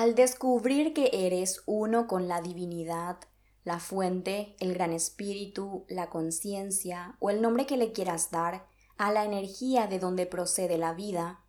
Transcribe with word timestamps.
Al 0.00 0.14
descubrir 0.14 0.94
que 0.94 1.10
eres 1.12 1.62
uno 1.66 2.06
con 2.06 2.26
la 2.26 2.40
divinidad, 2.40 3.18
la 3.64 3.78
fuente, 3.80 4.56
el 4.58 4.72
gran 4.72 4.94
espíritu, 4.94 5.84
la 5.90 6.08
conciencia 6.08 7.18
o 7.18 7.28
el 7.28 7.42
nombre 7.42 7.66
que 7.66 7.76
le 7.76 7.92
quieras 7.92 8.30
dar 8.30 8.64
a 8.96 9.12
la 9.12 9.26
energía 9.26 9.88
de 9.88 9.98
donde 9.98 10.24
procede 10.24 10.78
la 10.78 10.94
vida, 10.94 11.44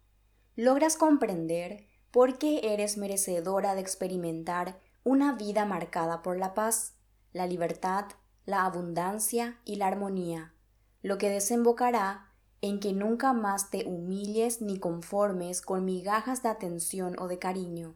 logras 0.57 0.97
comprender 0.97 1.87
por 2.11 2.39
qué 2.39 2.73
eres 2.73 2.97
merecedora 2.97 3.73
de 3.73 3.79
experimentar 3.79 4.81
una 5.05 5.31
vida 5.31 5.63
marcada 5.63 6.21
por 6.21 6.37
la 6.37 6.53
paz, 6.53 6.95
la 7.31 7.47
libertad, 7.47 8.07
la 8.43 8.65
abundancia 8.65 9.61
y 9.63 9.77
la 9.77 9.87
armonía, 9.87 10.53
lo 11.01 11.17
que 11.17 11.29
desembocará 11.29 12.33
en 12.59 12.81
que 12.81 12.91
nunca 12.91 13.31
más 13.31 13.69
te 13.69 13.85
humilles 13.85 14.61
ni 14.61 14.77
conformes 14.77 15.61
con 15.61 15.85
migajas 15.85 16.43
de 16.43 16.49
atención 16.49 17.15
o 17.17 17.29
de 17.29 17.39
cariño 17.39 17.95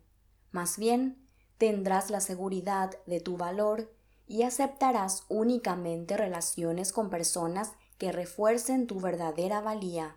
más 0.55 0.77
bien, 0.77 1.17
tendrás 1.57 2.09
la 2.09 2.21
seguridad 2.21 2.91
de 3.05 3.19
tu 3.19 3.35
valor 3.35 3.93
y 4.25 4.43
aceptarás 4.43 5.25
únicamente 5.27 6.15
relaciones 6.15 6.93
con 6.93 7.09
personas 7.09 7.73
que 7.97 8.13
refuercen 8.13 8.87
tu 8.87 9.01
verdadera 9.01 9.59
valía. 9.59 10.15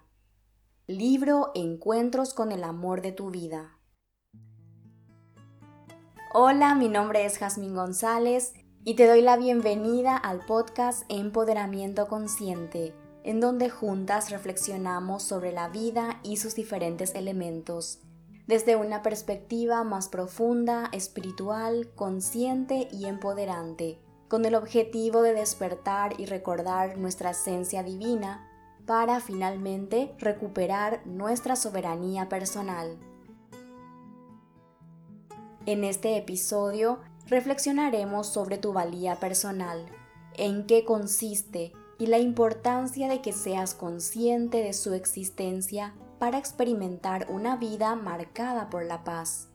Libro 0.86 1.50
Encuentros 1.56 2.34
con 2.34 2.52
el 2.52 2.62
amor 2.62 3.02
de 3.02 3.10
tu 3.10 3.30
vida. 3.30 3.78
Hola, 6.32 6.76
mi 6.76 6.88
nombre 6.88 7.26
es 7.26 7.38
Jazmín 7.38 7.74
González 7.74 8.54
y 8.84 8.94
te 8.94 9.08
doy 9.08 9.22
la 9.22 9.36
bienvenida 9.36 10.16
al 10.16 10.46
podcast 10.46 11.02
Empoderamiento 11.08 12.06
Consciente, 12.06 12.94
en 13.24 13.40
donde 13.40 13.70
juntas 13.70 14.30
reflexionamos 14.30 15.24
sobre 15.24 15.50
la 15.50 15.68
vida 15.68 16.20
y 16.22 16.36
sus 16.36 16.54
diferentes 16.54 17.16
elementos 17.16 18.02
desde 18.48 18.76
una 18.76 19.02
perspectiva 19.02 19.84
más 19.84 20.08
profunda, 20.08 20.88
espiritual, 20.92 21.90
consciente 21.94 22.88
y 22.90 23.04
empoderante, 23.04 24.00
con 24.26 24.46
el 24.46 24.54
objetivo 24.54 25.20
de 25.20 25.34
despertar 25.34 26.18
y 26.18 26.24
recordar 26.24 26.96
nuestra 26.96 27.30
esencia 27.30 27.82
divina 27.82 28.48
para 28.86 29.20
finalmente 29.20 30.14
recuperar 30.18 31.06
nuestra 31.06 31.56
soberanía 31.56 32.30
personal. 32.30 32.96
En 35.66 35.84
este 35.84 36.16
episodio 36.16 37.00
reflexionaremos 37.26 38.28
sobre 38.28 38.56
tu 38.56 38.72
valía 38.72 39.16
personal, 39.20 39.84
en 40.38 40.66
qué 40.66 40.86
consiste 40.86 41.72
y 41.98 42.06
la 42.06 42.18
importancia 42.18 43.08
de 43.08 43.20
que 43.20 43.34
seas 43.34 43.74
consciente 43.74 44.62
de 44.62 44.72
su 44.72 44.94
existencia 44.94 45.92
para 46.18 46.38
experimentar 46.38 47.26
una 47.28 47.56
vida 47.56 47.94
marcada 47.94 48.70
por 48.70 48.84
la 48.84 49.04
paz. 49.04 49.48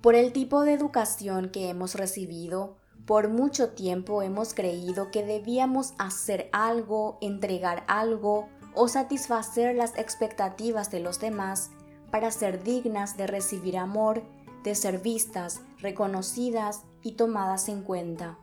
Por 0.00 0.14
el 0.14 0.32
tipo 0.32 0.62
de 0.62 0.72
educación 0.72 1.50
que 1.50 1.68
hemos 1.68 1.94
recibido, 1.94 2.76
por 3.06 3.28
mucho 3.28 3.70
tiempo 3.70 4.22
hemos 4.22 4.54
creído 4.54 5.10
que 5.10 5.24
debíamos 5.24 5.94
hacer 5.98 6.48
algo, 6.52 7.18
entregar 7.20 7.84
algo 7.88 8.48
o 8.74 8.88
satisfacer 8.88 9.74
las 9.74 9.98
expectativas 9.98 10.90
de 10.90 11.00
los 11.00 11.20
demás 11.20 11.70
para 12.10 12.30
ser 12.30 12.62
dignas 12.62 13.16
de 13.16 13.26
recibir 13.26 13.76
amor, 13.76 14.22
de 14.62 14.74
ser 14.74 14.98
vistas, 14.98 15.60
reconocidas 15.78 16.82
y 17.02 17.12
tomadas 17.12 17.68
en 17.68 17.82
cuenta. 17.82 18.38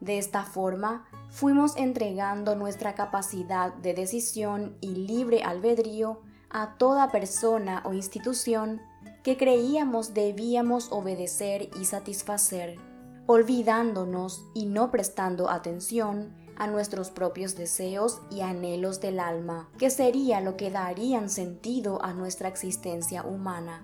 De 0.00 0.18
esta 0.18 0.44
forma, 0.44 1.06
fuimos 1.30 1.76
entregando 1.76 2.54
nuestra 2.54 2.94
capacidad 2.94 3.72
de 3.74 3.94
decisión 3.94 4.76
y 4.80 4.94
libre 4.94 5.42
albedrío 5.42 6.20
a 6.50 6.76
toda 6.76 7.10
persona 7.10 7.82
o 7.84 7.92
institución 7.92 8.80
que 9.22 9.36
creíamos 9.36 10.14
debíamos 10.14 10.92
obedecer 10.92 11.68
y 11.80 11.86
satisfacer, 11.86 12.78
olvidándonos 13.26 14.44
y 14.54 14.66
no 14.66 14.92
prestando 14.92 15.50
atención 15.50 16.32
a 16.56 16.68
nuestros 16.68 17.10
propios 17.10 17.56
deseos 17.56 18.20
y 18.30 18.42
anhelos 18.42 19.00
del 19.00 19.18
alma, 19.18 19.68
que 19.78 19.90
sería 19.90 20.40
lo 20.40 20.56
que 20.56 20.70
darían 20.70 21.28
sentido 21.28 22.02
a 22.04 22.12
nuestra 22.12 22.48
existencia 22.48 23.24
humana. 23.24 23.82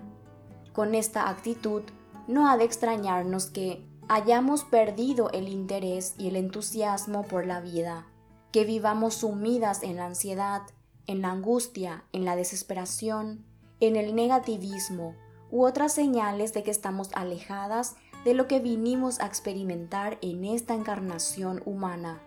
Con 0.73 0.95
esta 0.95 1.29
actitud, 1.29 1.83
no 2.29 2.49
ha 2.49 2.57
de 2.57 2.65
extrañarnos 2.65 3.47
que, 3.47 3.85
hayamos 4.13 4.65
perdido 4.65 5.31
el 5.31 5.49
interés 5.49 6.15
y 6.19 6.29
el 6.29 6.37
entusiasmo 6.37 7.23
por 7.23 7.47
la 7.47 7.63
vida, 7.63 8.07
que 8.53 8.67
vivamos 8.67 9.15
sumidas 9.15 9.83
en 9.83 9.97
la 9.97 10.05
ansiedad, 10.05 10.61
en 11.07 11.23
la 11.23 11.31
angustia, 11.31 12.05
en 12.13 12.27
la 12.27 12.37
desesperación, 12.37 13.47
en 13.81 13.97
el 13.97 14.15
negativismo 14.15 15.15
u 15.51 15.65
otras 15.65 15.95
señales 15.95 16.53
de 16.53 16.63
que 16.63 16.71
estamos 16.71 17.09
alejadas 17.15 17.97
de 18.23 18.35
lo 18.35 18.49
que 18.49 18.61
vinimos 18.61 19.19
a 19.19 19.25
experimentar 19.25 20.19
en 20.21 20.45
esta 20.45 20.75
encarnación 20.75 21.63
humana. 21.65 22.21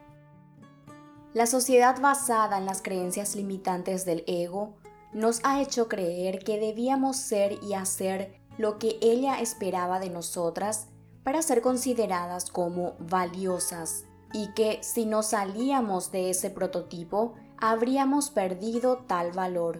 La 1.35 1.45
sociedad 1.45 2.01
basada 2.01 2.57
en 2.57 2.65
las 2.65 2.81
creencias 2.81 3.35
limitantes 3.35 4.05
del 4.05 4.23
ego 4.25 4.73
nos 5.13 5.39
ha 5.43 5.61
hecho 5.61 5.87
creer 5.87 6.39
que 6.39 6.59
debíamos 6.59 7.17
ser 7.17 7.59
y 7.61 7.75
hacer 7.75 8.39
lo 8.57 8.79
que 8.79 8.97
ella 9.01 9.39
esperaba 9.39 9.99
de 9.99 10.09
nosotras 10.09 10.87
para 11.25 11.41
ser 11.41 11.61
consideradas 11.61 12.51
como 12.51 12.93
valiosas 12.99 14.05
y 14.31 14.53
que 14.53 14.79
si 14.83 15.07
no 15.07 15.23
salíamos 15.23 16.11
de 16.11 16.29
ese 16.29 16.51
prototipo 16.51 17.33
habríamos 17.57 18.29
perdido 18.29 18.97
tal 19.07 19.31
valor. 19.31 19.79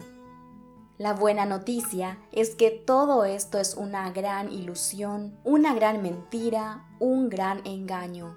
La 0.98 1.12
buena 1.12 1.46
noticia 1.46 2.18
es 2.32 2.56
que 2.56 2.70
todo 2.72 3.24
esto 3.24 3.58
es 3.58 3.74
una 3.76 4.10
gran 4.10 4.50
ilusión, 4.50 5.38
una 5.44 5.72
gran 5.72 6.02
mentira, 6.02 6.84
un 6.98 7.28
gran 7.28 7.64
engaño. 7.64 8.36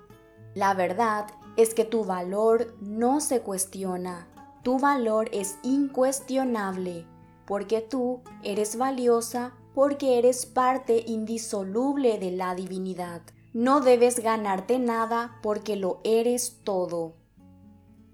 La 0.54 0.76
verdad 0.76 1.26
es 1.58 1.74
que 1.74 1.86
tu 1.86 2.06
valor 2.06 2.76
no 2.80 3.22
se 3.22 3.42
cuestiona, 3.42 4.28
tu 4.62 4.78
valor 4.78 5.30
es 5.32 5.58
incuestionable, 5.64 7.08
porque 7.48 7.82
tú 7.82 8.22
eres 8.44 8.78
valiosa 8.78 9.54
porque 9.74 10.18
eres 10.18 10.46
parte 10.46 11.04
indisoluble 11.08 12.20
de 12.20 12.32
la 12.32 12.56
divinidad. 12.56 13.22
No 13.54 13.82
debes 13.82 14.20
ganarte 14.20 14.80
nada 14.80 15.40
porque 15.42 15.76
lo 15.76 16.02
eres 16.04 16.60
todo. 16.64 17.14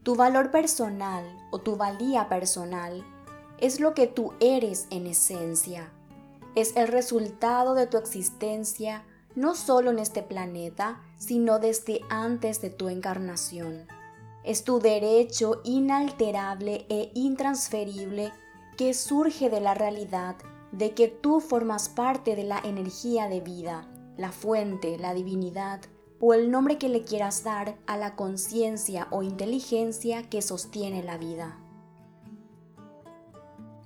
Tu 0.04 0.16
valor 0.16 0.52
personal 0.52 1.26
o 1.52 1.60
tu 1.60 1.76
valía 1.76 2.30
personal 2.30 3.04
es 3.58 3.80
lo 3.80 3.94
que 3.94 4.08
tú 4.08 4.34
eres 4.40 4.88
en 4.92 5.08
esencia. 5.08 5.92
Es 6.56 6.76
el 6.78 6.88
resultado 6.88 7.74
de 7.74 7.88
tu 7.88 7.98
existencia 7.98 9.04
no 9.36 9.56
solo 9.56 9.92
en 9.92 10.00
este 10.00 10.24
planeta, 10.24 11.02
sino 11.18 11.60
desde 11.60 12.02
antes 12.10 12.62
de 12.62 12.70
tu 12.70 12.88
encarnación. 12.90 13.88
Es 14.44 14.64
tu 14.64 14.80
derecho 14.80 15.62
inalterable 15.64 16.86
e 16.90 17.12
intransferible 17.14 18.32
que 18.78 18.94
surge 18.94 19.50
de 19.50 19.60
la 19.60 19.74
realidad 19.74 20.36
de 20.78 20.94
que 20.94 21.08
tú 21.08 21.40
formas 21.40 21.88
parte 21.88 22.36
de 22.36 22.44
la 22.44 22.60
energía 22.60 23.30
de 23.30 23.40
vida, 23.40 23.88
la 24.18 24.32
fuente, 24.32 24.98
la 24.98 25.14
divinidad 25.14 25.82
o 26.20 26.34
el 26.34 26.52
nombre 26.52 26.78
que 26.78 26.90
le 26.90 27.04
quieras 27.04 27.44
dar 27.44 27.78
a 27.88 27.98
la 27.98 28.16
conciencia 28.16 29.08
o 29.12 29.24
inteligencia 29.24 30.30
que 30.30 30.42
sostiene 30.42 31.04
la 31.04 31.18
vida. 31.18 31.58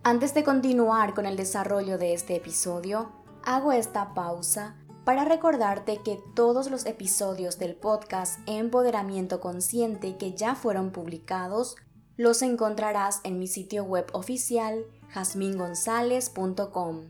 Antes 0.04 0.34
de 0.34 0.44
continuar 0.44 1.14
con 1.14 1.26
el 1.26 1.36
desarrollo 1.36 1.98
de 1.98 2.14
este 2.14 2.36
episodio, 2.36 3.12
hago 3.44 3.72
esta 3.72 4.14
pausa 4.14 4.76
para 5.04 5.26
recordarte 5.26 6.02
que 6.04 6.20
todos 6.36 6.72
los 6.72 6.86
episodios 6.86 7.60
del 7.60 7.76
podcast 7.76 8.40
Empoderamiento 8.48 9.40
Consciente 9.40 10.18
que 10.18 10.34
ya 10.34 10.56
fueron 10.56 10.92
publicados 10.92 11.76
los 12.20 12.42
encontrarás 12.42 13.22
en 13.24 13.40
mi 13.40 13.48
sitio 13.48 13.86
web 13.86 14.06
oficial 14.12 14.84
jasmingonzalez.com. 15.08 17.06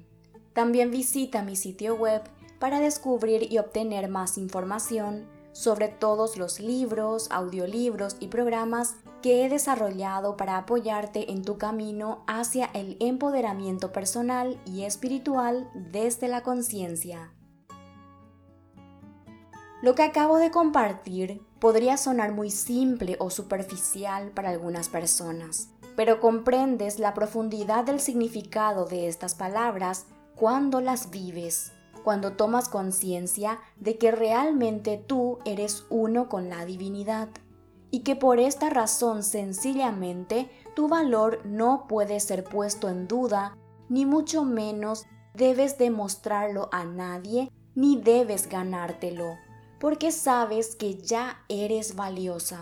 También 0.53 0.91
visita 0.91 1.41
mi 1.41 1.55
sitio 1.55 1.95
web 1.95 2.21
para 2.59 2.79
descubrir 2.79 3.51
y 3.51 3.57
obtener 3.57 4.07
más 4.07 4.37
información 4.37 5.25
sobre 5.51 5.87
todos 5.87 6.37
los 6.37 6.59
libros, 6.59 7.25
audiolibros 7.31 8.17
y 8.19 8.27
programas 8.27 8.97
que 9.23 9.43
he 9.43 9.49
desarrollado 9.49 10.37
para 10.37 10.57
apoyarte 10.57 11.31
en 11.31 11.41
tu 11.41 11.57
camino 11.57 12.23
hacia 12.27 12.67
el 12.75 12.95
empoderamiento 12.99 13.91
personal 13.91 14.61
y 14.67 14.83
espiritual 14.83 15.71
desde 15.73 16.27
la 16.27 16.43
conciencia. 16.43 17.33
Lo 19.81 19.95
que 19.95 20.03
acabo 20.03 20.37
de 20.37 20.51
compartir 20.51 21.41
podría 21.59 21.95
sonar 21.95 22.33
muy 22.33 22.51
simple 22.51 23.15
o 23.19 23.29
superficial 23.29 24.31
para 24.31 24.49
algunas 24.49 24.89
personas, 24.89 25.69
pero 25.95 26.19
comprendes 26.19 26.99
la 26.99 27.13
profundidad 27.13 27.85
del 27.85 28.01
significado 28.01 28.85
de 28.85 29.07
estas 29.07 29.35
palabras 29.35 30.05
cuando 30.35 30.81
las 30.81 31.11
vives, 31.11 31.71
cuando 32.03 32.33
tomas 32.33 32.67
conciencia 32.67 33.59
de 33.77 33.97
que 33.97 34.11
realmente 34.11 34.97
tú 34.97 35.39
eres 35.45 35.85
uno 35.89 36.27
con 36.27 36.49
la 36.49 36.65
divinidad 36.65 37.29
y 37.89 38.01
que 38.01 38.17
por 38.17 38.39
esta 38.39 38.69
razón 38.69 39.23
sencillamente 39.23 40.49
tu 40.75 40.89
valor 40.89 41.39
no 41.45 41.85
puede 41.87 42.19
ser 42.19 42.43
puesto 42.43 42.89
en 42.89 43.07
duda, 43.07 43.57
ni 43.87 44.05
mucho 44.05 44.43
menos 44.43 45.05
debes 45.33 45.77
demostrarlo 45.77 46.67
a 46.73 46.83
nadie 46.83 47.49
ni 47.75 47.95
debes 47.95 48.49
ganártelo, 48.49 49.37
porque 49.79 50.11
sabes 50.11 50.75
que 50.75 50.95
ya 50.95 51.43
eres 51.47 51.95
valiosa. 51.95 52.59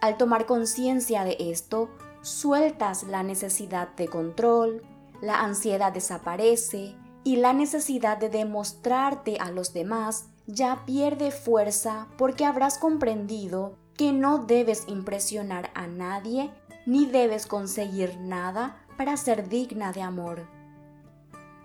Al 0.00 0.16
tomar 0.16 0.46
conciencia 0.46 1.24
de 1.24 1.36
esto, 1.38 1.88
sueltas 2.22 3.04
la 3.04 3.22
necesidad 3.22 3.88
de 3.96 4.08
control, 4.08 4.82
la 5.20 5.40
ansiedad 5.40 5.92
desaparece 5.92 6.94
y 7.24 7.36
la 7.36 7.52
necesidad 7.52 8.18
de 8.18 8.28
demostrarte 8.28 9.38
a 9.38 9.50
los 9.50 9.72
demás 9.72 10.26
ya 10.46 10.84
pierde 10.86 11.30
fuerza 11.30 12.08
porque 12.16 12.44
habrás 12.44 12.78
comprendido 12.78 13.76
que 13.96 14.12
no 14.12 14.38
debes 14.38 14.84
impresionar 14.86 15.70
a 15.74 15.86
nadie 15.86 16.50
ni 16.86 17.04
debes 17.04 17.46
conseguir 17.46 18.18
nada 18.18 18.76
para 18.96 19.16
ser 19.16 19.48
digna 19.48 19.92
de 19.92 20.02
amor. 20.02 20.48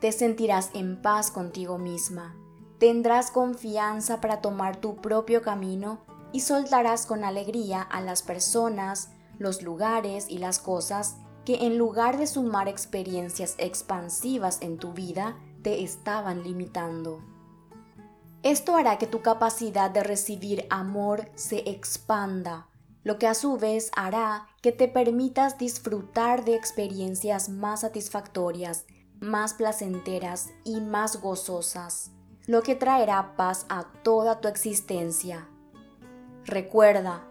Te 0.01 0.11
sentirás 0.11 0.69
en 0.73 1.01
paz 1.01 1.31
contigo 1.31 1.77
misma, 1.77 2.35
tendrás 2.83 3.31
confianza 3.31 4.19
para 4.19 4.41
tomar 4.41 4.75
tu 4.75 4.97
propio 4.97 5.41
camino 5.41 6.01
y 6.33 6.41
soltarás 6.41 7.05
con 7.05 7.23
alegría 7.23 7.81
a 7.81 8.01
las 8.01 8.23
personas, 8.23 9.07
los 9.39 9.61
lugares 9.61 10.25
y 10.27 10.39
las 10.39 10.59
cosas 10.59 11.15
que 11.45 11.65
en 11.65 11.77
lugar 11.77 12.17
de 12.17 12.27
sumar 12.27 12.67
experiencias 12.67 13.55
expansivas 13.57 14.57
en 14.59 14.79
tu 14.79 14.91
vida, 14.91 15.37
te 15.61 15.81
estaban 15.81 16.43
limitando. 16.43 17.23
Esto 18.41 18.75
hará 18.75 18.97
que 18.97 19.07
tu 19.07 19.21
capacidad 19.21 19.89
de 19.89 20.03
recibir 20.03 20.67
amor 20.69 21.31
se 21.35 21.69
expanda, 21.69 22.67
lo 23.05 23.17
que 23.17 23.27
a 23.27 23.33
su 23.33 23.55
vez 23.55 23.91
hará 23.95 24.47
que 24.61 24.73
te 24.73 24.89
permitas 24.89 25.57
disfrutar 25.57 26.43
de 26.43 26.55
experiencias 26.55 27.47
más 27.47 27.79
satisfactorias, 27.79 28.83
más 29.21 29.53
placenteras 29.53 30.49
y 30.65 30.81
más 30.81 31.21
gozosas, 31.21 32.11
lo 32.45 32.61
que 32.61 32.75
traerá 32.75 33.35
paz 33.35 33.65
a 33.69 33.85
toda 34.03 34.41
tu 34.41 34.47
existencia. 34.47 35.47
Recuerda, 36.45 37.25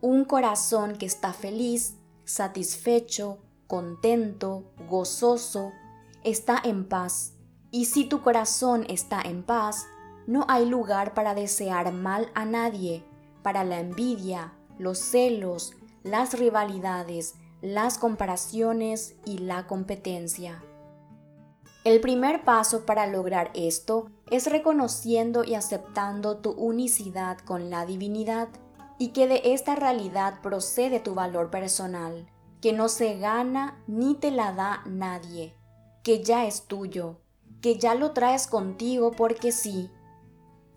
un 0.00 0.24
corazón 0.24 0.96
que 0.96 1.06
está 1.06 1.32
feliz, 1.32 1.96
satisfecho, 2.24 3.38
contento, 3.66 4.72
gozoso, 4.88 5.72
está 6.22 6.60
en 6.62 6.88
paz. 6.88 7.34
Y 7.70 7.86
si 7.86 8.04
tu 8.04 8.22
corazón 8.22 8.84
está 8.88 9.20
en 9.22 9.42
paz, 9.42 9.86
no 10.26 10.44
hay 10.48 10.66
lugar 10.66 11.14
para 11.14 11.34
desear 11.34 11.92
mal 11.92 12.30
a 12.34 12.44
nadie, 12.44 13.04
para 13.42 13.64
la 13.64 13.80
envidia, 13.80 14.52
los 14.78 14.98
celos, 14.98 15.72
las 16.04 16.38
rivalidades, 16.38 17.34
las 17.60 17.98
comparaciones 17.98 19.16
y 19.24 19.38
la 19.38 19.66
competencia. 19.66 20.62
El 21.84 22.00
primer 22.00 22.44
paso 22.44 22.86
para 22.86 23.06
lograr 23.06 23.50
esto 23.54 24.08
es 24.30 24.46
reconociendo 24.46 25.42
y 25.42 25.54
aceptando 25.54 26.36
tu 26.36 26.52
unicidad 26.52 27.38
con 27.38 27.70
la 27.70 27.86
divinidad 27.86 28.48
y 28.98 29.08
que 29.08 29.26
de 29.26 29.42
esta 29.46 29.74
realidad 29.74 30.40
procede 30.42 31.00
tu 31.00 31.14
valor 31.14 31.50
personal 31.50 32.28
que 32.62 32.72
no 32.72 32.88
se 32.88 33.18
gana 33.18 33.82
ni 33.88 34.14
te 34.14 34.30
la 34.30 34.52
da 34.52 34.82
nadie, 34.86 35.56
que 36.04 36.22
ya 36.22 36.46
es 36.46 36.68
tuyo, 36.68 37.18
que 37.60 37.76
ya 37.76 37.96
lo 37.96 38.12
traes 38.12 38.46
contigo 38.46 39.10
porque 39.10 39.50
sí. 39.50 39.90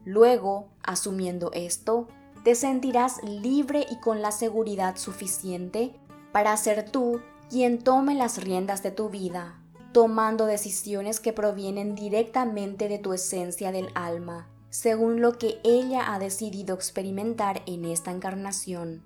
Luego, 0.04 0.70
asumiendo 0.84 1.52
esto, 1.54 2.08
te 2.44 2.56
sentirás 2.56 3.24
libre 3.24 3.86
y 3.92 4.00
con 4.00 4.24
la 4.24 4.32
seguridad 4.32 4.98
suficiente 4.98 5.96
para 6.32 6.58
ser 6.58 6.90
tú 6.90 7.22
quien 7.52 7.78
tome 7.78 8.16
las 8.16 8.44
riendas 8.44 8.82
de 8.82 8.90
tu 8.90 9.10
vida, 9.10 9.62
tomando 9.96 10.46
decisiones 10.46 11.22
que 11.22 11.32
provienen 11.32 11.96
directamente 11.96 12.90
de 12.90 13.00
tu 13.00 13.14
esencia 13.14 13.72
del 13.72 13.88
alma, 13.96 14.50
según 14.70 15.22
lo 15.22 15.38
que 15.38 15.62
ella 15.64 16.14
ha 16.14 16.20
decidido 16.20 16.76
experimentar 16.76 17.62
en 17.66 17.86
esta 17.86 18.12
encarnación. 18.12 19.06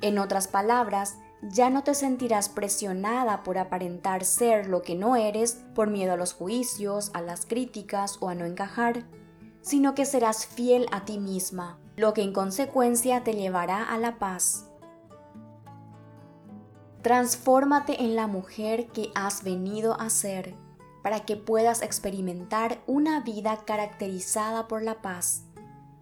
En 0.00 0.18
otras 0.18 0.48
palabras, 0.48 1.16
ya 1.42 1.68
no 1.68 1.84
te 1.84 1.92
sentirás 1.92 2.48
presionada 2.48 3.42
por 3.42 3.58
aparentar 3.58 4.24
ser 4.24 4.66
lo 4.66 4.80
que 4.80 4.94
no 4.94 5.14
eres 5.14 5.58
por 5.74 5.90
miedo 5.90 6.14
a 6.14 6.16
los 6.16 6.32
juicios, 6.32 7.10
a 7.12 7.20
las 7.20 7.44
críticas 7.44 8.16
o 8.20 8.30
a 8.30 8.34
no 8.34 8.46
encajar, 8.46 9.04
sino 9.60 9.94
que 9.94 10.06
serás 10.06 10.46
fiel 10.46 10.86
a 10.90 11.04
ti 11.04 11.18
misma, 11.18 11.78
lo 11.96 12.14
que 12.14 12.22
en 12.22 12.32
consecuencia 12.32 13.24
te 13.24 13.34
llevará 13.34 13.84
a 13.84 13.98
la 13.98 14.18
paz. 14.18 14.71
Transfórmate 17.02 18.04
en 18.04 18.14
la 18.14 18.28
mujer 18.28 18.86
que 18.86 19.10
has 19.16 19.42
venido 19.42 20.00
a 20.00 20.08
ser, 20.08 20.54
para 21.02 21.24
que 21.24 21.36
puedas 21.36 21.82
experimentar 21.82 22.80
una 22.86 23.18
vida 23.20 23.58
caracterizada 23.66 24.68
por 24.68 24.84
la 24.84 25.02
paz. 25.02 25.42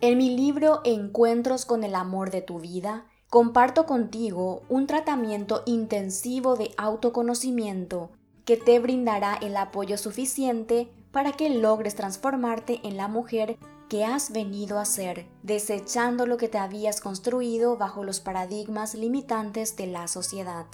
En 0.03 0.19
mi 0.19 0.37
libro 0.37 0.83
Encuentros 0.85 1.65
con 1.65 1.85
el 1.85 1.95
amor 1.95 2.31
de 2.31 2.43
tu 2.43 2.61
vida, 2.61 3.07
comparto 3.31 3.87
contigo 3.87 4.61
un 4.69 4.87
tratamiento 4.87 5.63
intensivo 5.65 6.57
de 6.57 6.75
autoconocimiento 6.77 8.11
que 8.45 8.59
te 8.59 8.79
brindará 8.79 9.39
el 9.41 9.57
apoyo 9.57 9.97
suficiente 9.97 10.93
para 11.13 11.33
que 11.33 11.49
logres 11.49 11.95
transformarte 11.95 12.81
en 12.87 12.99
la 12.99 13.09
mujer 13.09 13.57
que 13.89 14.05
has 14.05 14.33
venido 14.33 14.79
a 14.79 14.85
ser, 14.85 15.27
desechando 15.43 16.27
lo 16.27 16.37
que 16.37 16.49
te 16.49 16.59
habías 16.59 17.01
construido 17.01 17.79
bajo 17.79 18.05
los 18.05 18.21
paradigmas 18.21 18.95
limitantes 18.95 19.77
de 19.77 19.87
la 19.87 20.07
sociedad. 20.07 20.67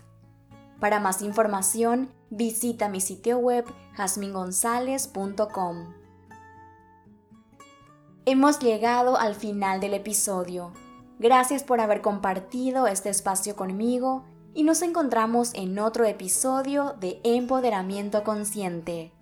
Para 0.81 1.01
más 1.01 1.23
información, 1.23 2.11
visita 2.31 2.89
mi 2.89 3.01
sitio 3.01 3.39
web 3.39 3.65
jasmingonzalez.com. 3.95 5.95
Hemos 8.27 8.59
llegado 8.59 9.17
al 9.17 9.35
final 9.35 9.81
del 9.81 9.95
episodio. 9.95 10.73
Gracias 11.19 11.63
por 11.63 11.81
haber 11.81 12.03
compartido 12.03 12.87
este 12.87 13.09
espacio 13.09 13.57
conmigo 13.57 14.25
y 14.53 14.65
nos 14.65 14.83
encontramos 14.83 15.55
en 15.55 15.79
otro 15.79 16.05
episodio 16.05 16.95
de 17.01 17.21
Empoderamiento 17.25 18.25
Consciente. 18.25 19.16